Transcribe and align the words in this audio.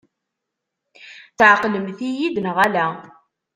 Tɛeqlemt-iyi-d 1.37 2.37
neɣ 2.41 2.57
ala? 2.65 2.85